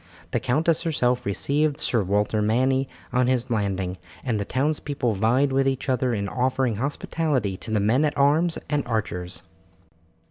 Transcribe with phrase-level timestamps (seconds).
[0.31, 5.67] The countess herself received Sir Walter Manny on his landing, and the townspeople vied with
[5.67, 9.43] each other in offering hospitality to the men at arms and archers.